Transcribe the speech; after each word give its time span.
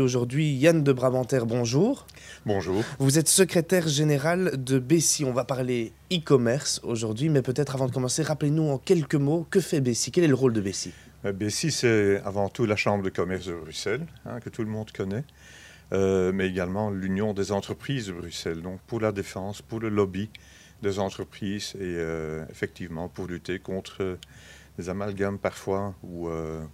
Aujourd'hui, 0.00 0.52
Yann 0.56 0.82
de 0.82 0.92
Brabanter, 0.92 1.42
bonjour. 1.46 2.08
Bonjour. 2.46 2.82
Vous 2.98 3.16
êtes 3.20 3.28
secrétaire 3.28 3.86
général 3.86 4.50
de 4.56 4.80
Bessie. 4.80 5.24
On 5.24 5.32
va 5.32 5.44
parler 5.44 5.92
e-commerce 6.12 6.80
aujourd'hui, 6.82 7.28
mais 7.28 7.42
peut-être 7.42 7.76
avant 7.76 7.86
de 7.86 7.92
commencer, 7.92 8.24
rappelez-nous 8.24 8.64
en 8.70 8.78
quelques 8.78 9.14
mots, 9.14 9.46
que 9.48 9.60
fait 9.60 9.80
Bessie 9.80 10.10
Quel 10.10 10.24
est 10.24 10.26
le 10.26 10.34
rôle 10.34 10.52
de 10.52 10.60
Bessie 10.60 10.92
Euh, 11.24 11.32
Bessie, 11.32 11.70
c'est 11.70 12.20
avant 12.24 12.48
tout 12.48 12.66
la 12.66 12.74
Chambre 12.74 13.04
de 13.04 13.08
commerce 13.08 13.46
de 13.46 13.52
Bruxelles, 13.52 14.04
hein, 14.26 14.40
que 14.40 14.48
tout 14.48 14.62
le 14.64 14.68
monde 14.68 14.90
connaît, 14.90 15.22
euh, 15.92 16.32
mais 16.32 16.48
également 16.48 16.90
l'Union 16.90 17.32
des 17.32 17.52
entreprises 17.52 18.08
de 18.08 18.14
Bruxelles, 18.14 18.62
donc 18.62 18.80
pour 18.88 18.98
la 18.98 19.12
défense, 19.12 19.62
pour 19.62 19.78
le 19.78 19.90
lobby 19.90 20.28
des 20.82 20.98
entreprises 20.98 21.74
et 21.76 21.82
euh, 21.82 22.44
effectivement 22.50 23.08
pour 23.08 23.28
lutter 23.28 23.60
contre 23.60 24.18
les 24.76 24.88
amalgames 24.88 25.38
parfois 25.38 25.94
ou 26.02 26.28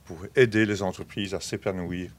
pour 0.06 0.24
aider 0.36 0.64
les 0.64 0.80
entreprises 0.80 1.34
à 1.34 1.40
s'épanouir 1.40 2.10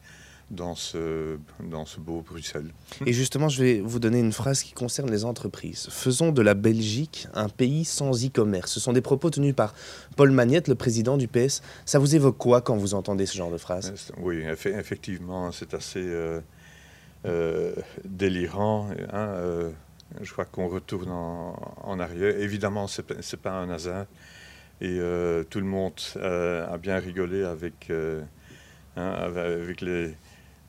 dans 0.51 0.75
ce, 0.75 1.37
dans 1.63 1.85
ce 1.85 1.99
beau 1.99 2.21
Bruxelles. 2.21 2.71
Et 3.05 3.13
justement, 3.13 3.49
je 3.49 3.63
vais 3.63 3.79
vous 3.79 3.99
donner 3.99 4.19
une 4.19 4.33
phrase 4.33 4.61
qui 4.63 4.73
concerne 4.73 5.09
les 5.09 5.25
entreprises. 5.25 5.87
Faisons 5.89 6.31
de 6.31 6.41
la 6.41 6.53
Belgique 6.53 7.27
un 7.33 7.49
pays 7.49 7.85
sans 7.85 8.23
e-commerce. 8.25 8.71
Ce 8.71 8.79
sont 8.79 8.93
des 8.93 9.01
propos 9.01 9.29
tenus 9.29 9.55
par 9.55 9.73
Paul 10.17 10.31
Magnette, 10.31 10.67
le 10.67 10.75
président 10.75 11.17
du 11.17 11.27
PS. 11.27 11.61
Ça 11.85 11.99
vous 11.99 12.15
évoque 12.15 12.37
quoi 12.37 12.61
quand 12.61 12.75
vous 12.75 12.93
entendez 12.93 13.25
ce 13.25 13.35
genre 13.37 13.51
de 13.51 13.57
phrase? 13.57 13.93
Euh, 14.11 14.21
Oui, 14.21 14.41
effe- 14.43 14.77
effectivement, 14.77 15.51
c'est 15.53 15.73
assez 15.73 16.03
euh, 16.03 16.41
euh, 17.25 17.73
délirant. 18.03 18.89
hein, 19.13 19.17
euh, 19.29 19.69
je 20.21 20.31
crois 20.33 20.45
qu'on 20.45 20.67
retourne 20.67 21.09
en, 21.09 21.55
en 21.83 21.99
arrière. 21.99 22.37
Évidemment, 22.39 22.87
ce 22.87 23.01
n'est 23.01 23.41
pas 23.41 23.51
un 23.51 23.69
hasard. 23.69 24.05
Et 24.81 24.97
tout 25.49 25.59
le 25.59 25.65
monde 25.65 25.93
a 26.19 26.75
bien 26.79 26.97
rigolé 26.97 27.43
avec, 27.43 27.91
hein, 27.91 29.01
avec 29.11 29.37
avec 29.61 29.81
les, 29.81 30.15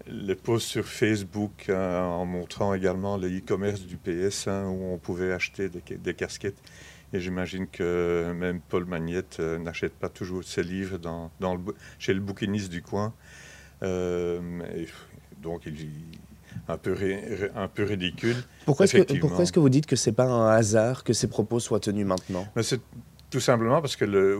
les 0.06 0.34
posts 0.34 0.66
sur 0.68 0.84
Facebook 0.84 1.68
hein, 1.68 2.00
en 2.02 2.24
montrant 2.26 2.74
également 2.74 3.16
le 3.16 3.28
e-commerce 3.28 3.82
du 3.82 3.96
PS 3.96 4.48
hein, 4.48 4.66
où 4.68 4.92
on 4.92 4.98
pouvait 4.98 5.32
acheter 5.32 5.68
des, 5.68 5.82
ca- 5.86 5.96
des 5.96 6.14
casquettes. 6.14 6.58
Et 7.12 7.20
j'imagine 7.20 7.66
que 7.66 8.32
même 8.34 8.60
Paul 8.68 8.84
Magnette 8.86 9.36
euh, 9.40 9.58
n'achète 9.58 9.92
pas 9.92 10.08
toujours 10.08 10.42
ses 10.44 10.62
livres 10.62 10.98
dans, 10.98 11.30
dans 11.40 11.52
le, 11.52 11.58
bou- 11.60 11.74
chez 11.98 12.14
le 12.14 12.20
bouquiniste 12.20 12.70
du 12.70 12.80
coin. 12.82 13.12
Euh, 13.82 14.40
et 14.76 14.86
donc, 15.42 15.62
il, 15.66 15.88
un, 16.68 16.78
peu 16.78 16.92
ré- 16.92 17.50
un 17.54 17.68
peu 17.68 17.84
ridicule. 17.84 18.36
Pourquoi 18.64 18.84
est-ce 18.86 19.52
que, 19.52 19.60
vous 19.60 19.68
dites 19.68 19.86
que 19.86 19.96
c'est 19.96 20.12
pas 20.12 20.24
un 20.26 20.48
hasard 20.48 21.04
que 21.04 21.12
ces 21.12 21.26
propos 21.28 21.60
soient 21.60 21.80
tenus 21.80 22.06
maintenant? 22.06 22.46
Mais 22.56 22.62
tout 23.32 23.40
simplement 23.40 23.80
parce 23.80 23.96
que 23.96 24.36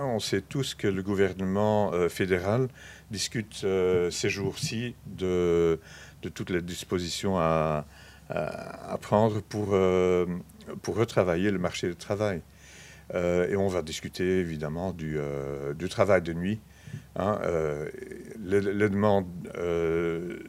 on 0.00 0.18
sait 0.18 0.40
tous 0.40 0.74
que 0.74 0.88
le 0.88 1.02
gouvernement 1.04 1.92
euh, 1.94 2.08
fédéral 2.08 2.68
discute 3.12 3.62
euh, 3.62 4.10
ces 4.10 4.28
jours-ci 4.28 4.96
de, 5.06 5.78
toutes 6.34 6.50
les 6.50 6.60
dispositions 6.60 7.38
à, 7.38 7.86
prendre 9.00 9.40
pour, 9.40 9.68
euh, 9.72 10.26
pour 10.82 10.96
retravailler 10.96 11.52
le 11.52 11.60
marché 11.60 11.88
du 11.88 11.96
travail. 11.96 12.42
Et 13.14 13.56
on 13.56 13.68
va 13.68 13.80
discuter 13.80 14.40
évidemment 14.40 14.92
du, 14.92 15.16
travail 15.88 16.20
de 16.20 16.34
nuit. 16.34 16.60
hein, 17.16 17.38
les, 18.44 18.60
demandes 18.60 19.26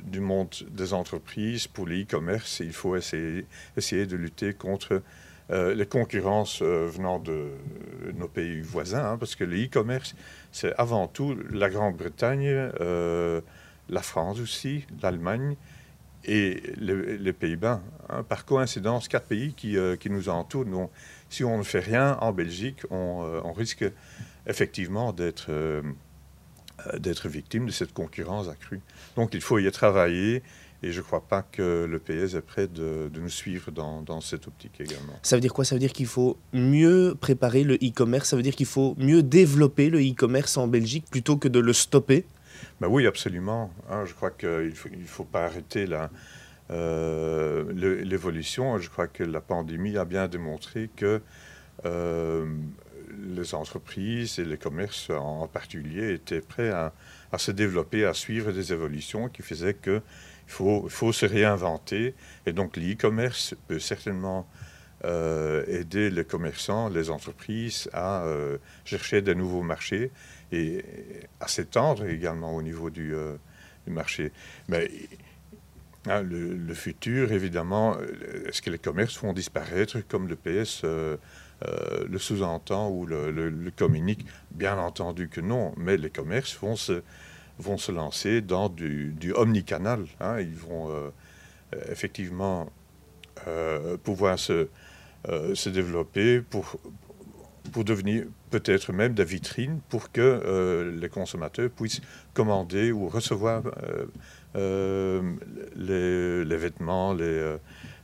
du 0.03 0.19
monde 0.19 0.49
des 0.69 0.93
entreprises 0.93 1.67
pour 1.67 1.85
l'e-commerce, 1.85 2.61
il 2.61 2.73
faut 2.73 2.97
essayer 2.97 3.45
de 4.05 4.15
lutter 4.17 4.53
contre 4.53 5.01
euh, 5.51 5.73
les 5.73 5.85
concurrences 5.85 6.61
euh, 6.61 6.87
venant 6.91 7.19
de 7.19 7.49
nos 8.15 8.27
pays 8.27 8.61
voisins, 8.61 9.13
hein, 9.13 9.17
parce 9.17 9.35
que 9.35 9.43
le 9.43 9.65
e-commerce, 9.65 10.15
c'est 10.51 10.73
avant 10.77 11.07
tout 11.07 11.35
la 11.51 11.69
Grande-Bretagne, 11.69 12.71
euh, 12.79 13.41
la 13.89 14.01
France 14.01 14.39
aussi, 14.39 14.85
l'Allemagne 15.01 15.55
et 16.25 16.61
les, 16.77 17.33
Pays-Bas. 17.33 17.81
hein. 18.09 18.23
Par 18.23 18.45
coïncidence, 18.45 19.07
quatre 19.07 19.27
pays 19.27 19.53
qui, 19.53 19.77
euh, 19.77 19.95
qui 19.95 20.09
nous 20.09 20.29
entourent. 20.29 20.65
Donc, 20.65 20.91
si 21.29 21.43
on 21.43 21.57
ne 21.57 21.63
fait 21.63 21.79
rien 21.79 22.17
en 22.21 22.31
Belgique, 22.31 22.81
on, 22.89 23.23
euh, 23.23 23.41
on 23.43 23.53
risque 23.53 23.85
effectivement 24.45 25.13
d'être 25.13 25.47
euh, 25.49 25.81
euh, 26.87 26.99
d'être 26.99 27.27
victime 27.27 27.65
de 27.65 27.71
cette 27.71 27.93
concurrence 27.93 28.47
accrue. 28.47 28.81
Donc, 29.15 29.33
il 29.33 29.41
faut 29.41 29.59
y 29.59 29.71
travailler. 29.71 30.43
Et 30.81 30.91
je 30.93 30.99
ne 30.99 31.03
crois 31.03 31.21
pas 31.27 31.41
que 31.41 31.85
le 31.89 31.99
PS 31.99 32.35
est 32.35 32.41
prêt 32.41 32.67
de, 32.67 33.09
de 33.13 33.19
nous 33.19 33.29
suivre 33.29 33.69
dans, 33.71 34.01
dans 34.01 34.21
cette 34.21 34.47
optique 34.47 34.79
également. 34.79 35.13
Ça 35.23 35.35
veut 35.35 35.41
dire 35.41 35.53
quoi? 35.53 35.65
Ça 35.65 35.75
veut 35.75 35.79
dire 35.79 35.91
qu'il 35.91 36.05
faut 36.07 36.37
mieux 36.53 37.15
préparer 37.19 37.63
le 37.65 37.75
e-commerce? 37.75 38.29
Ça 38.29 38.35
veut 38.37 38.43
dire 38.43 38.55
qu'il 38.55 38.65
faut 38.65 38.95
mieux 38.97 39.21
développer 39.21 39.89
le 39.89 39.99
e-commerce 39.99 40.55
en 40.57 40.67
Belgique 40.67 41.05
plutôt 41.11 41.35
que 41.35 41.49
de 41.49 41.59
le 41.59 41.73
stopper? 41.73 42.25
Ben 42.79 42.87
oui, 42.87 43.05
absolument. 43.07 43.71
hein. 43.89 44.05
je 44.05 44.13
crois 44.13 44.31
qu'il 44.31 44.49
ne 44.49 44.71
faut, 44.71 44.89
il 44.91 45.05
faut 45.07 45.23
pas 45.25 45.45
arrêter 45.45 45.85
la, 45.85 46.09
euh, 46.71 48.03
l'évolution. 48.03 48.77
Je 48.77 48.89
crois 48.89 49.07
que 49.07 49.23
la 49.23 49.41
pandémie 49.41 49.97
a 49.97 50.05
bien 50.05 50.27
démontré 50.27 50.89
que 50.95 51.21
euh, 51.85 52.45
les 53.35 53.53
entreprises 53.55 54.39
et 54.39 54.45
les 54.45 54.57
commerces 54.57 55.09
en 55.09 55.47
particulier 55.47 56.13
étaient 56.13 56.41
prêts 56.41 56.69
à, 56.69 56.93
à 57.31 57.37
se 57.37 57.51
développer, 57.51 58.05
à 58.05 58.13
suivre 58.13 58.51
des 58.51 58.71
évolutions 58.71 59.29
qui 59.29 59.41
faisaient 59.41 59.73
faut, 59.73 60.01
il 60.49 60.89
faut 60.89 61.13
se 61.13 61.25
réinventer. 61.25 62.15
Et 62.45 62.53
donc 62.53 62.75
l'e-commerce 62.75 63.55
peut 63.67 63.79
certainement 63.79 64.47
euh, 65.05 65.63
aider 65.67 66.09
les 66.09 66.25
commerçants, 66.25 66.89
les 66.89 67.09
entreprises 67.09 67.89
à 67.93 68.23
euh, 68.23 68.57
chercher 68.83 69.21
des 69.21 69.33
nouveaux 69.33 69.61
marchés 69.61 70.11
et 70.51 70.83
à 71.39 71.47
s'étendre 71.47 72.05
également 72.05 72.53
au 72.53 72.61
niveau 72.61 72.89
du, 72.89 73.15
euh, 73.15 73.37
marché. 73.87 74.33
Mais 74.67 74.91
hein, 76.05 76.21
le, 76.21 76.73
futur, 76.73 77.31
évidemment, 77.31 77.97
est-ce 78.45 78.61
que 78.61 78.69
les 78.69 78.77
commerces 78.77 79.17
vont 79.19 79.33
disparaître 79.33 79.99
comme 80.07 80.27
le 80.27 80.35
PS 80.35 80.83
le 80.83 82.17
sous-entend 82.17 82.89
ou 82.91 83.07
le, 83.07 83.31
le- 83.31 83.49
le 83.49 83.71
communique? 83.71 84.25
Bien 84.51 84.77
entendu 84.77 85.27
que 85.27 85.41
non, 85.41 85.73
mais 85.77 85.97
les 85.97 86.11
commerces 86.11 86.55
vont 86.57 86.75
se, 86.75 87.01
vont 87.59 87.77
se 87.77 87.91
lancer 87.91 88.41
dans 88.41 88.69
du, 88.69 89.15
omnicanal. 89.35 90.05
hein. 90.19 90.39
Ils 90.39 90.55
vont 90.55 90.89
euh, 90.89 91.09
euh, 91.75 91.81
effectivement 91.91 92.71
euh, 93.47 93.97
pouvoir 93.97 94.39
se, 94.39 94.67
se 95.53 95.69
développer 95.69 96.41
pour, 96.41 96.79
pour 97.71 97.83
devenir 97.83 98.25
peut-être 98.49 98.93
même 98.93 99.13
des 99.13 99.25
vitrines 99.25 99.81
pour 99.89 100.11
que 100.11 100.91
les 100.99 101.09
consommateurs 101.09 101.69
puissent 101.69 102.01
commander 102.33 102.91
ou 102.91 103.07
recevoir 103.09 103.63
les, 104.55 105.21
vêtements, 106.57 107.13
les, 107.13 107.57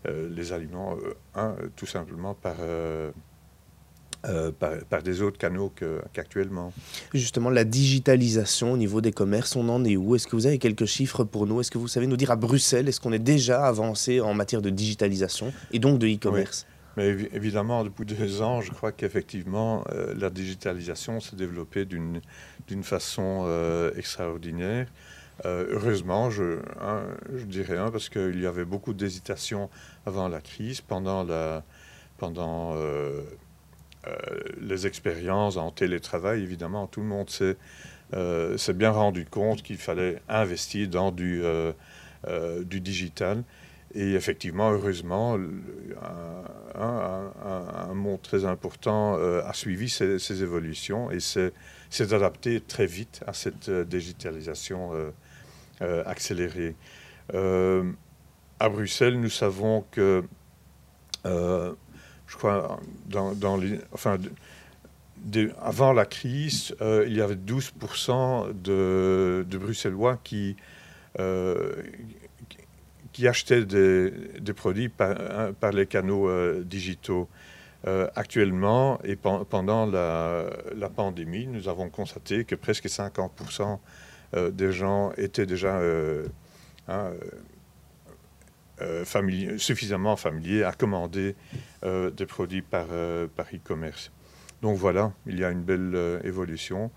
les 0.05 0.53
aliments, 0.53 0.97
tout 1.75 1.87
simplement 1.87 2.33
par, 2.35 2.57
euh, 4.25 4.51
par, 4.51 4.71
par 4.89 5.03
des 5.03 5.21
autres 5.21 5.37
canaux 5.37 5.71
qu'actuellement. 6.13 6.73
Justement, 7.13 7.49
la 7.49 7.63
digitalisation 7.63 8.73
au 8.73 8.77
niveau 8.77 9.01
des 9.01 9.11
commerces, 9.11 9.55
on 9.55 9.69
en 9.69 9.83
est 9.85 9.95
où? 9.95 10.15
Est-ce 10.15 10.27
que 10.27 10.35
vous 10.35 10.47
avez 10.47 10.57
quelques 10.57 10.85
chiffres 10.85 11.23
pour 11.23 11.47
nous? 11.47 11.61
Est-ce 11.61 11.71
que 11.71 11.77
vous 11.77 11.87
savez 11.87 12.07
nous 12.07 12.17
dire 12.17 12.31
à 12.31 12.35
Bruxelles, 12.35 12.87
est-ce 12.87 12.99
qu'on 12.99 13.13
est 13.13 13.19
déjà 13.19 13.65
avancé 13.65 14.21
en 14.21 14.33
matière 14.33 14.61
de 14.61 14.69
digitalisation 14.69 15.53
et 15.71 15.79
donc 15.79 15.99
de 15.99 16.07
e-commerce? 16.07 16.65
Mais 16.97 17.11
évi- 17.13 17.29
évidemment, 17.33 17.83
depuis 17.83 18.05
deux 18.05 18.41
ans, 18.41 18.61
je 18.61 18.71
crois 18.71 18.93
qu'effectivement, 18.93 19.83
euh, 19.91 20.13
la 20.17 20.29
digitalisation 20.29 21.19
s'est 21.19 21.35
développée 21.35 21.85
d'une 21.85 22.83
façon 22.83 23.43
euh, 23.45 23.91
extraordinaire. 23.97 24.87
Euh, 25.43 25.65
heureusement, 25.71 26.29
je, 26.31 26.59
hein, 26.79 27.03
je 27.35 27.43
dirais, 27.43 27.77
hein, 27.77 27.89
parce 27.91 28.07
qu'il 28.07 28.39
y 28.39 28.45
avait 28.45 28.63
beaucoup 28.63 28.93
d'hésitation 28.93 29.69
avant 30.05 30.29
la 30.29 30.39
crise, 30.39 30.79
pendant, 30.79 31.25
la, 31.25 31.65
pendant 32.17 32.75
euh, 32.77 33.23
les 34.61 34.87
expériences 34.87 35.57
en 35.57 35.71
télétravail, 35.71 36.41
évidemment, 36.41 36.87
tout 36.87 37.01
le 37.01 37.07
monde 37.07 37.29
s'est 37.29 37.57
euh, 38.13 38.57
s'est 38.57 38.73
bien 38.73 38.91
rendu 38.91 39.25
compte 39.25 39.63
qu'il 39.63 39.77
fallait 39.77 40.21
investir 40.29 40.87
dans 40.87 41.11
du, 41.11 41.43
euh, 41.43 41.71
euh, 42.27 42.63
digital. 42.63 43.43
Et 43.93 44.13
effectivement, 44.13 44.71
heureusement, 44.71 45.39
un, 46.75 47.93
monde 47.93 48.21
très 48.21 48.45
important 48.45 49.17
euh, 49.17 49.41
a 49.45 49.53
suivi 49.53 49.89
ces, 49.89 50.43
évolutions 50.43 51.09
et 51.11 51.19
s'est 51.19 51.51
adapté 52.13 52.59
très 52.59 52.85
vite 52.85 53.21
à 53.25 53.33
cette 53.33 53.69
euh, 53.69 53.85
digitalisation 53.85 54.93
euh, 54.93 55.11
euh, 55.81 56.03
accélérée. 56.05 56.75
Euh, 57.33 57.89
à 58.59 58.69
Bruxelles, 58.69 59.19
nous 59.19 59.29
savons 59.29 59.85
que, 59.91 60.23
euh, 61.25 61.73
je 62.27 62.35
crois, 62.37 62.79
dans, 63.07 63.33
dans 63.33 63.57
les, 63.57 63.79
enfin, 63.91 64.17
avant 65.61 65.93
la 65.93 66.05
crise, 66.05 66.75
euh, 66.81 67.05
il 67.07 67.15
y 67.15 67.21
avait 67.21 67.35
12% 67.35 68.61
de, 68.61 69.45
de 69.47 69.57
Bruxellois 69.57 70.19
qui, 70.23 70.55
euh, 71.19 71.73
qui 73.11 73.27
achetaient 73.27 73.65
des, 73.65 74.53
produits 74.53 74.89
par, 74.89 75.11
hein, 75.11 75.53
par 75.59 75.71
les 75.71 75.85
canaux 75.85 76.29
euh, 76.29 76.63
digitaux. 76.63 77.27
Actuellement, 78.15 78.99
et 79.03 79.15
pen- 79.15 79.45
pendant 79.47 79.85
la, 79.85 80.89
pandémie, 80.95 81.45
nous 81.45 81.69
avons 81.69 81.87
constaté 81.87 82.43
que 82.43 82.55
presque 82.55 82.87
50% 82.87 83.77
euh, 84.33 84.49
des 84.49 84.71
gens 84.71 85.11
étaient 85.17 85.45
déjà 85.45 85.79
euh, 88.81 89.57
suffisamment 89.57 90.15
familiers 90.15 90.63
à 90.63 90.71
commander 90.71 91.35
des 91.83 92.25
produits 92.25 92.61
par, 92.63 92.87
par 93.35 93.45
e-commerce. 93.53 94.11
Donc 94.61 94.77
voilà, 94.77 95.13
il 95.27 95.37
y 95.39 95.43
a 95.43 95.51
une 95.51 95.61
belle 95.61 96.19
évolution. 96.23 96.89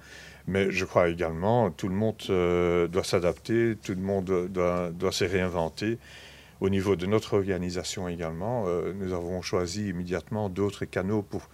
Mais 0.47 0.71
je 0.71 0.87
crois 0.87 1.11
également 1.11 1.71
tout 1.71 1.89
le 1.89 1.95
monde 1.95 2.17
doit 2.91 3.05
s'adapter, 3.05 3.77
tout 3.83 3.93
le 3.93 4.01
monde 4.01 4.49
doit, 4.49 5.13
se 5.13 5.25
réinventer. 5.25 5.99
Au 6.61 6.71
niveau 6.71 6.97
de 6.97 7.07
notre 7.07 7.35
organisation 7.35 8.09
également, 8.09 8.65
euh, 8.67 8.93
nous 8.93 9.13
avons 9.13 9.43
choisi 9.43 9.91
immédiatement 9.91 10.49
d'autres 10.49 10.85
canaux 10.87 11.23
pour 11.23 11.49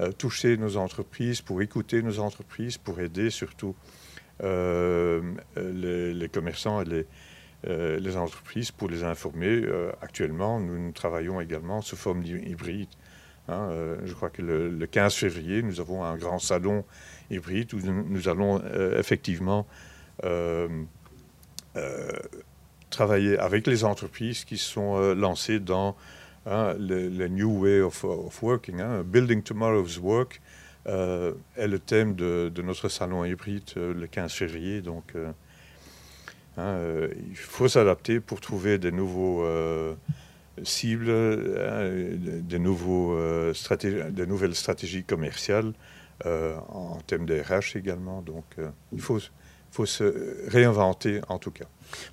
euh, 0.00 0.12
toucher 0.12 0.58
nos 0.58 0.76
entreprises, 0.76 1.40
pour 1.40 1.62
écouter 1.62 2.02
nos 2.02 2.18
entreprises, 2.18 2.76
pour 2.76 3.00
aider 3.00 3.30
surtout 3.30 3.74
euh, 4.42 5.22
les, 5.56 6.28
commerçants 6.28 6.82
et 6.82 6.84
les, 6.84 7.06
les, 7.64 8.16
entreprises 8.16 8.70
pour 8.70 8.88
les 8.88 9.04
informer. 9.04 9.62
actuellement, 10.00 10.60
nous, 10.60 10.92
travaillons 10.92 11.40
également 11.40 11.82
sous 11.82 11.96
forme 11.96 12.22
hybride. 12.24 12.88
Hein, 13.48 13.70
je 14.04 14.12
crois 14.14 14.30
que 14.30 14.42
le, 14.42 14.86
15 14.86 15.14
février, 15.14 15.62
nous 15.62 15.80
avons 15.80 16.04
un 16.04 16.16
grand 16.16 16.38
salon 16.38 16.84
hybride 17.30 17.74
où 17.74 17.80
nous, 17.80 18.28
allons 18.28 18.62
effectivement 18.96 19.66
travailler 22.90 23.38
avec 23.38 23.66
les 23.66 23.84
entreprises 23.84 24.44
qui 24.44 24.58
sont 24.58 24.96
euh, 24.96 25.14
lancées 25.14 25.60
dans 25.60 25.96
hein, 26.46 26.74
le, 26.78 27.28
New 27.28 27.60
Way 27.60 27.80
of, 27.80 28.04
Working, 28.42 28.80
hein, 28.80 29.02
Building 29.04 29.42
Tomorrow's 29.42 29.98
Work, 29.98 30.40
euh, 30.86 31.32
est 31.56 31.68
le 31.68 31.78
thème 31.78 32.14
de, 32.14 32.52
notre 32.62 32.88
salon 32.88 33.24
hybride 33.24 33.62
euh, 33.76 33.94
le 33.94 34.06
15 34.06 34.32
février. 34.32 34.82
Donc, 34.82 35.14
hein, 36.60 37.08
il 37.28 37.36
faut 37.36 37.68
s'adapter 37.68 38.20
pour 38.20 38.40
trouver 38.40 38.78
des 38.78 38.92
nouveaux 38.92 39.44
cibles, 40.62 41.06
des, 42.42 42.58
nouveaux, 42.58 43.16
des 44.10 44.26
nouvelles 44.26 44.54
stratégies 44.54 45.04
commerciales 45.04 45.72
en 46.24 46.98
thème 47.06 47.26
des 47.26 47.40
RH 47.40 47.76
également. 47.76 48.22
Donc, 48.22 48.44
il 48.92 49.00
faut 49.00 49.20
se 49.86 50.48
réinventer 50.48 51.20
en 51.28 51.38
tout 51.38 51.50
cas. 51.50 51.66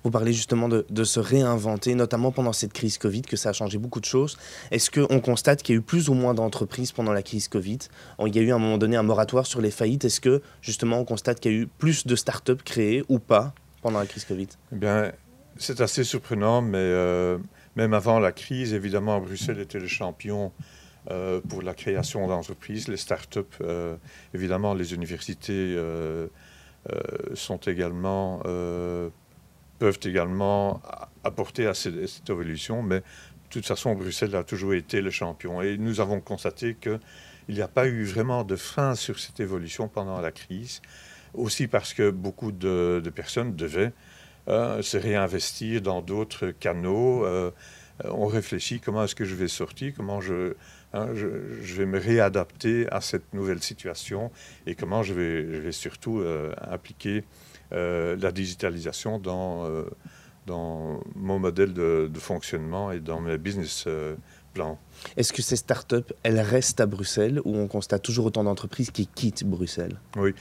Vous 0.04 0.10
parlez 0.10 0.32
justement 0.32 0.68
de, 0.68 1.04
se 1.04 1.20
réinventer, 1.20 1.94
notamment 1.94 2.32
pendant 2.32 2.52
cette 2.52 2.72
crise 2.72 2.98
Covid, 2.98 3.22
que 3.22 3.36
ça 3.36 3.50
a 3.50 3.52
changé 3.52 3.78
beaucoup 3.78 4.00
de 4.00 4.04
choses. 4.04 4.36
Est-ce 4.70 4.90
qu'on 4.90 5.20
constate 5.20 5.62
qu'il 5.62 5.74
y 5.74 5.78
a 5.78 5.80
eu 5.80 5.82
plus 5.82 6.08
ou 6.08 6.14
moins 6.14 6.34
d'entreprises 6.34 6.92
pendant 6.92 7.12
la 7.12 7.22
crise 7.22 7.48
Covid? 7.48 7.78
Il 8.26 8.34
y 8.34 8.38
a 8.38 8.42
eu 8.42 8.52
à 8.52 8.56
un 8.56 8.58
moment 8.58 8.78
donné 8.78 8.96
un 8.96 9.02
moratoire 9.02 9.46
sur 9.46 9.60
les 9.60 9.70
faillites. 9.70 10.04
Est-ce 10.04 10.20
que 10.20 10.42
justement 10.62 10.98
on 10.98 11.04
constate 11.04 11.40
qu'il 11.40 11.52
y 11.52 11.54
a 11.54 11.58
eu 11.58 11.66
plus 11.66 12.06
de 12.06 12.16
start-up 12.16 12.62
créées 12.64 13.04
ou 13.08 13.18
pas? 13.18 13.54
Pendant 13.88 14.00
la 14.00 14.06
crise 14.06 14.24
Covid? 14.26 14.48
Eh 14.72 14.76
bien, 14.76 15.12
c'est 15.56 15.80
assez 15.80 16.04
surprenant, 16.04 16.60
mais 16.60 16.76
euh, 16.76 17.38
même 17.74 17.94
avant 17.94 18.18
la 18.18 18.32
crise, 18.32 18.74
évidemment, 18.74 19.18
Bruxelles 19.18 19.60
était 19.60 19.78
le 19.78 19.86
champion 19.86 20.52
euh, 21.10 21.40
pour 21.48 21.62
la 21.62 21.72
création 21.72 22.26
d'entreprises, 22.26 22.88
les 22.88 22.98
start-up, 22.98 23.54
euh, 23.62 23.96
évidemment, 24.34 24.74
les 24.74 24.92
universités 24.92 25.74
euh, 25.76 26.28
sont 27.32 27.56
également, 27.58 28.42
peuvent 29.78 30.00
également 30.04 30.82
apporter 31.24 31.66
à 31.66 31.74
cette, 31.74 32.28
évolution, 32.28 32.82
mais 32.82 33.00
de 33.00 33.50
toute 33.50 33.66
façon, 33.66 33.94
Bruxelles 33.94 34.36
a 34.36 34.44
toujours 34.44 34.74
été 34.74 35.00
le 35.00 35.10
champion. 35.10 35.62
Et 35.62 35.78
nous 35.78 36.00
avons 36.00 36.20
constaté 36.20 36.74
qu'il 36.74 37.00
n'y 37.48 37.62
a 37.62 37.68
pas 37.68 37.86
eu 37.86 38.04
vraiment 38.04 38.44
de 38.44 38.56
frein 38.56 38.94
sur 38.94 39.18
cette 39.18 39.40
évolution 39.40 39.88
pendant 39.88 40.20
la 40.20 40.30
crise, 40.30 40.82
aussi 41.34 41.66
parce 41.66 41.94
que 41.94 42.10
beaucoup 42.10 42.52
de, 42.52 43.02
personnes 43.14 43.54
devaient 43.54 43.92
euh, 44.48 44.82
se 44.82 44.96
réinvestir 44.96 45.82
dans 45.82 46.02
d'autres 46.02 46.50
canaux. 46.50 47.26
on 48.04 48.26
réfléchit 48.26 48.80
comment 48.80 49.04
est-ce 49.04 49.14
que 49.14 49.24
je 49.24 49.34
vais 49.34 49.48
sortir, 49.48 49.92
comment 49.96 50.20
je, 50.20 50.54
Hein, 50.94 51.08
je, 51.14 51.74
vais 51.74 51.84
me 51.84 51.98
réadapter 51.98 52.88
à 52.90 53.02
cette 53.02 53.34
nouvelle 53.34 53.62
situation 53.62 54.30
et 54.66 54.74
comment 54.74 55.02
je 55.02 55.12
vais, 55.12 55.72
surtout 55.72 56.20
euh, 56.20 56.54
appliquer 56.56 57.24
euh, 57.72 58.16
la 58.18 58.32
digitalisation 58.32 59.18
dans, 59.18 59.66
euh, 59.66 59.84
dans 60.46 61.00
mon 61.14 61.38
modèle 61.38 61.74
de, 61.74 62.10
fonctionnement 62.18 62.90
et 62.90 63.00
dans 63.00 63.20
mes 63.20 63.36
business 63.36 63.86
plans. 64.54 64.78
Est-ce 65.18 65.34
que 65.34 65.42
ces 65.42 65.56
startups, 65.56 66.14
elles 66.22 66.40
restent 66.40 66.80
à 66.80 66.86
Bruxelles 66.86 67.42
ou 67.44 67.54
on 67.54 67.68
constate 67.68 68.02
toujours 68.02 68.24
autant 68.24 68.44
d'entreprises 68.44 68.90
qui 68.90 69.06
quittent 69.06 69.44
Bruxelles? 69.44 70.00
Oui. 70.16 70.34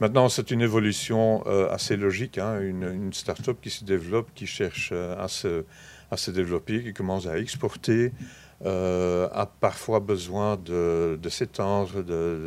Maintenant, 0.00 0.28
c'est 0.28 0.50
une 0.50 0.60
évolution 0.60 1.42
assez 1.70 1.96
logique. 1.96 2.38
Hein, 2.38 2.60
une, 2.60 2.82
une 2.82 3.12
start-up 3.12 3.58
qui 3.62 3.70
se 3.70 3.84
développe, 3.84 4.28
qui 4.34 4.46
cherche 4.46 4.92
à, 4.92 5.28
se, 5.28 5.64
à 6.10 6.16
se 6.16 6.30
développer, 6.30 6.82
qui 6.82 6.92
commence 6.92 7.26
à 7.26 7.38
exporter, 7.38 8.12
euh, 8.64 9.28
a 9.32 9.46
parfois 9.46 10.00
besoin 10.00 10.56
de, 10.56 11.18
s'étendre, 11.28 12.02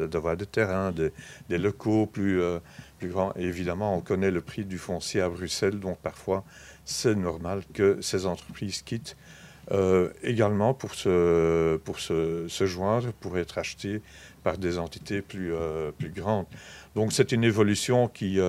d'avoir 0.08 0.36
de, 0.36 0.40
des 0.40 0.50
terrains, 0.50 0.92
des 0.92 1.58
locaux 1.58 2.08
plus, 2.08 2.42
euh, 2.42 2.60
plus 2.98 3.10
grands. 3.10 3.34
Et 3.36 3.44
évidemment, 3.44 3.96
on 3.96 4.02
connaît 4.02 4.32
le 4.32 4.42
prix 4.42 4.66
du 4.66 4.78
foncier 4.78 5.22
à 5.22 5.30
Bruxelles, 5.30 5.80
donc 5.80 6.00
parfois 6.00 6.44
c'est 6.86 7.16
normal 7.16 7.62
que 7.74 8.02
ces 8.02 8.26
entreprises 8.26 8.82
quittent. 8.82 9.18
Euh, 9.72 10.10
également 10.24 10.74
pour, 10.74 10.96
se, 10.96 11.78
joindre, 12.48 13.12
pour 13.20 13.38
être 13.38 13.58
achetées 13.58 14.02
par 14.44 14.58
des 14.58 14.78
entités 14.78 15.22
plus, 15.22 15.52
plus 15.98 16.10
grandes. 16.10 16.46
Donc 16.96 17.12
c'est 17.12 17.34
une 17.34 17.44
évolution 17.44 18.08
qui, 18.08 18.40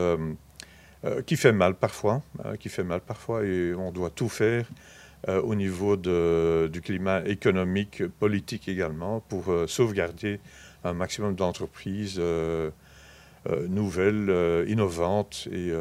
qui 1.26 1.37
fait 1.37 1.53
mal 1.53 1.75
parfois, 1.75 2.23
hein, 2.44 2.56
qui 2.56 2.69
fait 2.69 2.85
mal 2.85 3.00
parfois, 3.00 3.44
et 3.44 3.75
on 3.75 3.91
doit 3.91 4.11
tout 4.11 4.29
faire 4.29 4.65
euh, 5.26 5.43
au 5.43 5.56
niveau 5.56 5.97
du 5.97 6.81
climat 6.81 7.23
économique, 7.26 8.06
politique 8.06 8.69
également, 8.69 9.19
pour 9.20 9.50
euh, 9.50 9.67
sauvegarder 9.67 10.38
un 10.85 10.93
maximum 10.93 11.35
d'entreprises 11.35 12.19
euh, 12.20 12.70
nouvelles, 13.68 14.64
innovantes 14.68 15.48
et 15.52 15.72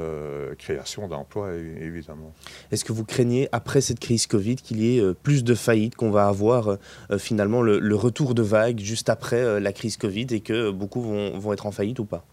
création 0.58 1.08
d'emplois, 1.08 1.54
évidemment. 1.54 2.34
Est-ce 2.72 2.86
que 2.86 2.94
vous 2.94 3.06
craignez, 3.06 3.50
après 3.52 3.82
cette 3.82 4.00
crise 4.00 4.28
Covid, 4.28 4.56
qu'il 4.56 4.82
y 4.82 4.98
ait 4.98 5.14
plus 5.24 5.44
de 5.44 5.56
faillites, 5.56 5.96
qu'on 5.96 6.12
va 6.12 6.28
avoir 6.28 6.78
finalement 7.18 7.62
le, 7.62 7.96
retour 7.96 8.36
de 8.36 8.42
vague 8.42 8.80
juste 8.80 9.10
après 9.10 9.60
la 9.60 9.74
crise 9.74 9.98
Covid 9.98 10.28
et 10.32 10.40
que 10.40 10.72
beaucoup 10.72 11.02
vont, 11.02 11.38
vont 11.40 11.54
être 11.54 11.66
en 11.66 11.72
faillite 11.72 12.00
ou 12.00 12.06
pas? 12.06 12.26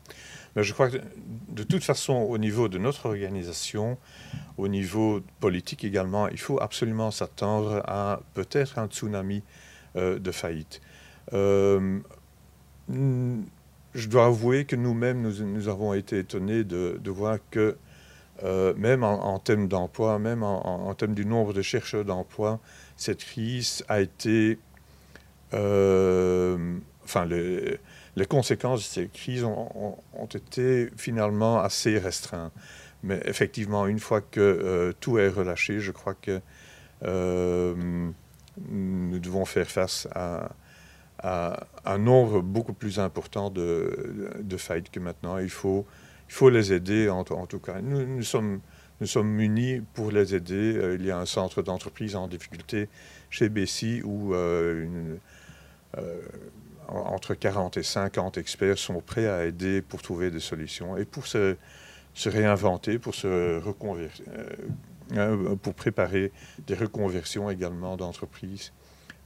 Mais 0.56 0.62
Je 0.62 0.72
crois 0.72 0.88
que 0.88 0.98
de 1.48 1.62
toute 1.62 1.84
façon, 1.84 2.14
au 2.14 2.38
niveau 2.38 2.68
de 2.68 2.78
notre 2.78 3.06
organisation, 3.06 3.98
au 4.56 4.68
niveau 4.68 5.20
politique 5.40 5.84
également, 5.84 6.28
il 6.28 6.38
faut 6.38 6.60
absolument 6.60 7.10
s'attendre 7.10 7.82
à 7.86 8.20
peut-être 8.34 8.78
un 8.78 8.86
tsunami 8.86 9.42
euh, 9.96 10.18
de 10.18 10.30
faillite. 10.30 10.80
Euh, 11.32 11.98
je 13.94 14.08
dois 14.08 14.26
avouer 14.26 14.64
que 14.64 14.76
nous-mêmes, 14.76 15.22
nous, 15.22 15.68
avons 15.68 15.94
été 15.94 16.18
étonnés 16.18 16.64
de, 16.64 17.10
voir 17.10 17.38
que 17.50 17.76
euh, 18.42 18.74
même 18.76 19.04
en, 19.04 19.38
thème 19.38 19.68
d'emploi, 19.68 20.18
même 20.18 20.42
en, 20.42 20.88
en, 20.88 20.94
thème 20.94 21.14
du 21.14 21.24
nombre 21.24 21.52
de 21.52 21.62
chercheurs 21.62 22.04
d'emploi, 22.04 22.60
cette 22.96 23.24
crise 23.24 23.84
a 23.88 24.00
été... 24.00 24.58
enfin, 25.52 27.26
les, 27.26 27.78
conséquences 28.28 28.80
de 28.80 28.84
cette 28.84 29.12
crise 29.12 29.44
ont, 29.44 29.96
été 30.34 30.90
finalement 30.96 31.60
assez 31.60 31.98
restreintes. 31.98 32.52
Mais 33.04 33.20
effectivement, 33.26 33.86
une 33.86 34.00
fois 34.00 34.22
que 34.22 34.40
euh, 34.40 34.92
tout 34.98 35.18
est 35.18 35.28
relâché, 35.28 35.78
je 35.78 35.92
crois 35.92 36.14
que 36.14 36.40
euh, 37.02 37.74
nous 38.70 39.18
devons 39.18 39.44
faire 39.44 39.70
face 39.70 40.08
à, 40.14 40.48
un 41.24 41.98
nombre 41.98 42.42
beaucoup 42.42 42.74
plus 42.74 42.98
important 42.98 43.50
de, 43.50 44.36
de, 44.40 44.56
faillites 44.56 44.90
que 44.90 45.00
maintenant. 45.00 45.38
Il 45.38 45.50
faut, 45.50 45.86
les 46.50 46.72
aider, 46.72 47.08
en, 47.08 47.24
tout 47.24 47.58
cas. 47.58 47.80
Nous, 47.80 48.22
sommes, 48.22 48.60
nous 49.00 49.22
munis 49.22 49.80
pour 49.94 50.10
les 50.10 50.34
aider. 50.34 50.76
Euh, 50.76 50.96
il 50.98 51.06
y 51.06 51.10
a 51.10 51.18
un 51.18 51.26
centre 51.26 51.62
d'entreprise 51.62 52.14
en 52.14 52.28
difficulté 52.28 52.88
chez 53.30 53.48
Bessie 53.48 54.02
où 54.04 54.34
entre 56.88 57.34
40 57.34 57.76
et 57.76 57.82
50 57.82 58.38
experts 58.38 58.78
sont 58.78 59.00
prêts 59.00 59.28
à 59.28 59.44
aider 59.44 59.82
pour 59.82 60.02
trouver 60.02 60.30
des 60.30 60.40
solutions. 60.40 60.96
Et 60.96 61.04
pour 61.04 61.26
se 61.26 61.56
réinventer, 62.26 63.00
euh, 63.24 63.60
euh, 65.12 65.56
pour 65.56 65.74
préparer 65.74 66.32
des 66.66 66.74
reconversions 66.74 67.50
également 67.50 67.96
d'entreprises 67.96 68.72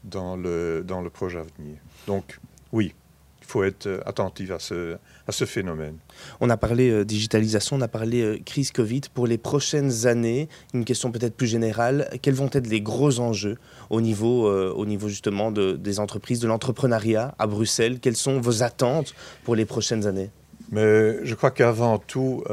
dans 0.04 0.36
le, 0.36 0.82
dans 0.86 1.00
le 1.00 1.10
projet 1.10 1.38
à 1.38 1.44
venir. 1.58 1.76
Donc, 2.06 2.38
oui, 2.72 2.94
il 3.40 3.46
faut 3.46 3.64
être 3.64 4.02
attentif 4.04 4.50
à 4.50 4.58
ce, 4.58 4.96
à 5.26 5.32
ce 5.32 5.44
phénomène. 5.44 5.96
On 6.40 6.50
a 6.50 6.56
parlé 6.56 6.90
euh, 6.90 7.04
digitalisation, 7.04 7.76
on 7.76 7.80
a 7.80 7.88
parlé 7.88 8.42
crise 8.44 8.72
Covid. 8.72 9.02
Pour 9.14 9.26
les 9.26 9.38
prochaines 9.38 10.06
années, 10.06 10.48
une 10.74 10.84
question 10.84 11.10
peut-être 11.10 11.34
plus 11.34 11.46
générale, 11.46 12.08
quels 12.20 12.34
vont 12.34 12.50
être 12.52 12.66
les 12.66 12.80
gros 12.80 13.20
enjeux 13.20 13.56
au 13.90 14.00
niveau, 14.00 14.50
au 14.50 14.86
niveau 14.86 15.08
justement 15.08 15.50
de, 15.50 15.76
des 15.76 15.98
entreprises, 15.98 16.40
de 16.40 16.46
l'entrepreneuriat 16.46 17.34
à 17.38 17.46
Bruxelles? 17.46 18.00
Quelles 18.00 18.16
sont 18.16 18.40
vos 18.40 18.62
attentes 18.62 19.14
pour 19.44 19.56
les 19.56 19.64
prochaines 19.64 20.06
années? 20.06 20.30
Mais 20.70 21.24
je 21.24 21.34
crois 21.34 21.50
qu'avant 21.50 21.96
tout, 21.96 22.44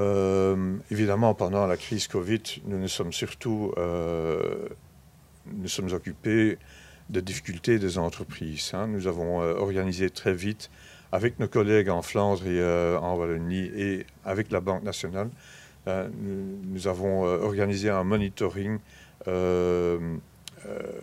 évidemment, 0.90 1.34
pendant 1.34 1.68
la 1.68 1.76
crise 1.76 2.08
Covid, 2.08 2.42
nous 2.66 2.80
nous 2.80 2.88
sommes 2.88 3.12
surtout 3.12 3.74
nous 5.54 5.68
sommes 5.68 5.92
occupés 5.92 6.58
des 7.10 7.22
difficultés 7.22 7.80
des 7.80 7.98
entreprises. 7.98 8.72
Hein. 8.74 8.88
Nous 8.88 9.08
avons 9.08 9.40
organisé 9.40 10.10
très 10.10 10.34
vite 10.34 10.70
avec 11.12 11.40
nos 11.40 11.48
collègues 11.48 11.90
en 11.90 12.02
Flandre 12.02 12.46
et 12.48 12.98
en 12.98 13.16
Wallonie 13.16 13.72
et 13.76 14.06
avec 14.26 14.52
la 14.52 14.60
Banque 14.60 14.84
nationale, 14.84 15.30
nous, 15.88 16.88
avons 16.88 17.24
organisé 17.24 17.90
un 17.90 18.04
monitoring 18.04 18.80
euh, 19.28 20.18
euh, 20.66 21.02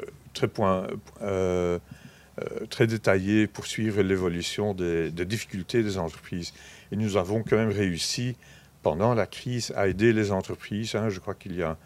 très 2.71 2.87
détaillé 2.87 3.47
pour 3.47 3.67
suivre 3.67 4.03
l'évolution 4.03 4.75
des, 4.75 5.11
difficultés 5.11 5.83
des 5.83 5.99
entreprises. 5.99 6.53
Et 6.91 6.97
nous 6.97 7.17
avons 7.17 7.43
quand 7.43 7.57
même 7.57 7.71
réussi, 7.71 8.37
pendant 8.83 9.15
la 9.15 9.27
crise, 9.27 9.73
à 9.77 9.89
aider 9.89 10.13
les 10.13 10.33
entreprises. 10.33 10.95
Hein. 10.95 11.09
Je 11.09 11.21
crois 11.21 11.35
qu'il 11.35 11.57
y 11.57 11.63
a 11.63 11.77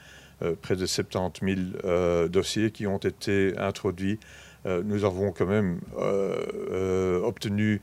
euh, 0.43 0.55
près 0.61 0.76
de 0.76 0.87
70 0.87 1.73
000 1.85 2.29
dossiers 2.29 2.71
qui 2.71 2.87
ont 2.87 2.99
été 2.99 3.55
introduits. 3.59 4.19
nous 4.65 5.05
avons 5.05 5.33
quand 5.33 5.47
même 5.47 5.81
obtenu 7.23 7.81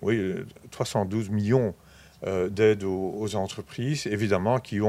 oui, 0.00 0.34
312 0.70 1.30
millions 1.30 1.74
d'aides 2.22 2.84
aux, 2.84 3.34
entreprises, 3.36 4.06
évidemment, 4.06 4.58
qui 4.58 4.80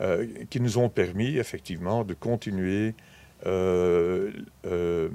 euh, 0.00 0.26
nous 0.60 0.78
ont 0.78 0.88
permis 0.88 1.36
effectivement 1.36 2.04
de 2.04 2.14
continuer, 2.14 2.94
euh, 3.46 4.32
euh, 4.66 5.08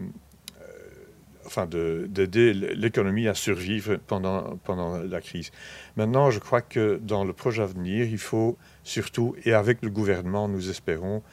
enfin 1.49 1.67
d'aider 1.67 2.53
l'économie 2.53 3.27
à 3.27 3.33
survivre 3.33 3.97
pendant, 4.07 4.57
pendant 4.63 4.99
la 4.99 5.19
crise. 5.19 5.51
Maintenant, 5.97 6.29
je 6.29 6.39
crois 6.39 6.61
que 6.61 6.99
dans 7.01 7.25
le 7.25 7.33
projet 7.33 7.63
à 7.63 7.65
venir, 7.65 8.05
il 8.05 8.19
faut 8.19 8.55
surtout, 8.83 9.35
et 9.45 9.53
avec 9.53 9.79
le 9.81 9.89
gouvernement, 9.89 10.47
nous 10.47 10.69
espérons, 10.69 11.23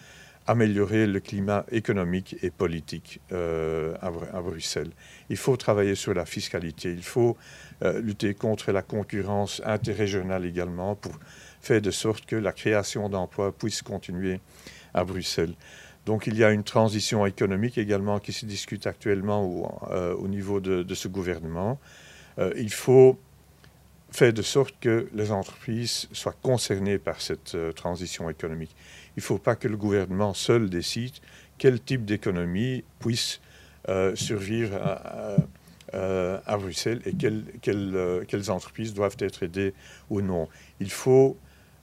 améliorer 0.47 1.07
le 1.07 1.21
climat 1.21 1.67
économique 1.71 2.37
et 2.41 2.51
politique 2.51 3.21
à, 3.31 4.41
Bruxelles. 4.41 4.93
Il 5.29 5.37
faut 5.37 5.57
travailler 5.57 5.97
sur 5.97 6.15
la 6.15 6.25
fiscalité, 6.25 6.93
il 6.93 7.03
faut 7.03 7.37
lutter 7.83 8.33
contre 8.33 8.71
la 8.71 8.83
concurrence 8.83 9.61
interrégionale 9.65 10.47
également 10.47 10.95
pour 10.95 11.19
fait 11.61 11.81
de 11.81 11.91
sorte 11.91 12.27
que 12.27 12.37
la 12.37 12.53
création 12.53 13.09
d'emplois 13.09 13.53
puisse 13.53 13.83
continuer 13.83 14.41
à 14.95 15.05
Bruxelles. 15.05 15.55
Donc 16.07 16.29
il 16.29 16.37
y 16.39 16.45
a 16.45 16.53
une 16.53 16.63
transition 16.63 17.27
économique 17.27 17.79
également 17.79 18.21
qui 18.21 18.33
se 18.33 18.47
discute 18.47 18.87
actuellement 18.87 19.45
au, 19.45 19.91
euh, 19.91 20.15
au 20.15 20.29
niveau 20.29 20.61
de, 20.61 20.95
ce 20.95 21.09
gouvernement. 21.09 21.81
Euh, 22.39 22.53
il 22.57 22.73
faut 22.73 23.19
faire 24.13 24.33
de 24.33 24.43
sorte 24.43 24.77
que 24.81 25.09
les 25.13 25.33
entreprises 25.33 26.09
soient 26.13 26.37
concernées 26.43 26.99
par 26.99 27.21
cette 27.21 27.57
euh, 27.57 27.73
transition 27.73 28.31
économique. 28.31 28.75
Il 29.17 29.21
ne 29.21 29.23
faut 29.23 29.39
pas 29.39 29.57
que 29.57 29.67
le 29.67 29.77
gouvernement 29.77 30.33
seul 30.33 30.71
décide 30.71 31.15
quel 31.59 31.81
type 31.81 32.05
d'économie 32.05 32.85
puisse 32.99 33.41
survivre 34.15 34.77
à, 35.93 36.57
Bruxelles 36.59 37.01
et 37.07 37.15
quelles, 37.15 38.51
entreprises 38.51 38.93
doivent 38.93 39.17
être 39.21 39.45
aidées 39.45 39.75
ou 40.11 40.21
non. 40.21 40.49
Il 40.81 40.91
faut 40.91 41.37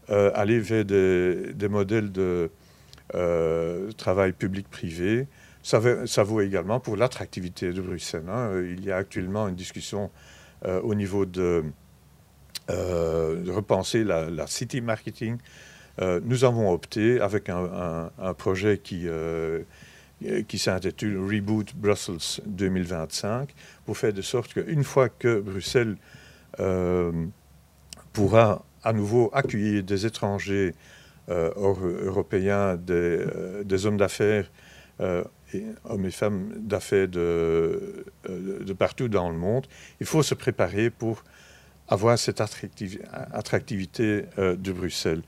aller 0.10 0.60
vers 0.60 0.84
des, 0.84 1.70
modèles 1.70 2.12
de 2.12 2.52
euh, 3.16 3.92
travail 3.92 4.32
public-privé. 4.32 5.28
Ça, 5.62 5.80
vaut 5.80 6.42
également 6.42 6.80
pour 6.80 6.98
l'attractivité 6.98 7.72
de 7.72 7.82
Bruxelles. 7.82 8.26
Hein. 8.28 8.62
Il 8.62 8.84
y 8.84 8.92
a 8.92 8.98
actuellement 8.98 9.48
une 9.48 9.56
discussion 9.56 10.12
euh, 10.66 10.82
au 10.82 10.94
niveau 10.96 11.26
de, 11.26 11.64
repenser 12.68 14.04
la, 14.04 14.48
city 14.48 14.82
marketing. 14.82 15.38
nous 16.00 16.44
avons 16.44 16.72
opté 16.72 17.20
avec 17.22 17.50
un, 17.50 18.10
projet 18.38 18.78
qui 18.78 19.08
s'intitule 20.58 21.18
Reboot 21.20 21.76
Brussels 21.76 22.42
2025 22.46 23.54
pour 23.86 23.98
faire 23.98 24.14
de 24.14 24.22
sorte 24.22 24.54
qu'une 24.54 24.84
fois 24.84 25.10
que 25.10 25.40
Bruxelles 25.40 25.98
pourra 28.14 28.64
à 28.84 28.94
nouveau 28.94 29.30
accueillir 29.34 29.84
des 29.84 30.06
étrangers 30.06 30.76
euh, 31.30 31.52
européens, 32.04 32.78
euh, 32.90 33.64
des, 33.64 33.86
hommes 33.86 33.96
d'affaires, 33.96 34.52
euh, 35.00 35.24
hommes 35.86 36.06
et 36.06 36.12
femmes 36.12 36.52
d'affaires 36.58 37.08
de, 37.08 38.06
de, 38.28 38.74
partout 38.74 39.08
dans 39.08 39.30
le 39.30 39.38
monde, 39.38 39.66
il 40.02 40.06
faut 40.06 40.22
se 40.22 40.36
préparer 40.36 40.90
pour 40.90 41.24
avoir 41.88 42.18
cette 42.18 42.42
attractivité 42.42 44.26
de 44.38 44.72
Bruxelles. 44.72 45.22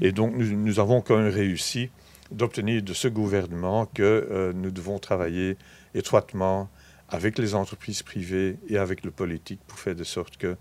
Et 0.00 0.12
donc 0.12 0.36
nous, 0.36 0.56
nous, 0.56 0.78
avons 0.78 1.00
quand 1.00 1.16
même 1.16 1.32
réussi 1.32 1.90
d'obtenir 2.30 2.82
de 2.82 2.92
ce 2.92 3.08
gouvernement 3.08 3.86
que 3.86 4.52
nous 4.54 4.70
devons 4.70 4.98
travailler 4.98 5.56
étroitement 5.94 6.68
avec 7.08 7.38
les 7.38 7.54
entreprises 7.54 8.02
privées 8.02 8.58
et 8.68 8.76
avec 8.76 9.04
le 9.04 9.10
politique 9.10 9.60
pour 9.66 9.78
faire 9.78 9.94
de 9.94 10.04
sorte 10.04 10.36
que 10.36 10.56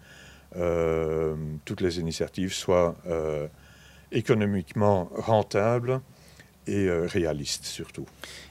toutes 1.66 1.82
les 1.82 2.00
initiatives 2.00 2.54
soient 2.54 2.96
économiquement 4.12 5.10
rentables 5.14 6.02
et 6.68 6.88
euh, 6.88 7.06
réalistes 7.08 7.66
surtout. 7.66 8.06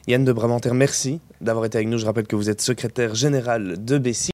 Yann 0.06 0.24
de 0.24 0.32
Bramanter, 0.32 0.72
merci 0.72 1.20
d'avoir 1.40 1.64
été 1.66 1.78
avec 1.78 1.88
nous. 1.88 1.98
Je 1.98 2.06
rappelle 2.06 2.26
que 2.26 2.36
vous 2.36 2.50
êtes 2.50 2.60
secrétaire 2.60 3.14
général 3.14 3.84
de 3.84 3.98
Bessie. 3.98 4.26